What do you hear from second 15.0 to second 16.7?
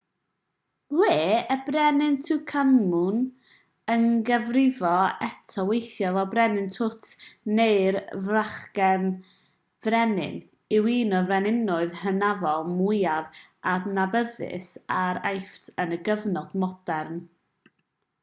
yr aifft yn y cyfnod